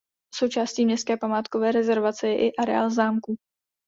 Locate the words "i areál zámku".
2.47-3.35